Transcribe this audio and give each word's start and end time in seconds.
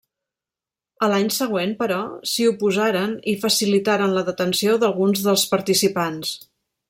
A 1.07 1.09
l'any 1.11 1.27
següent, 1.35 1.75
però, 1.81 1.99
s'hi 2.31 2.47
oposaren 2.53 3.13
i 3.33 3.37
facilitaren 3.45 4.17
la 4.19 4.25
detenció 4.31 4.79
d'alguns 4.85 5.23
dels 5.29 5.45
participants. 5.55 6.35